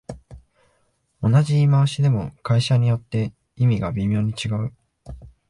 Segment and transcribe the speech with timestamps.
[1.21, 4.73] 同じ言い回しでも会社によって意味が微妙に違う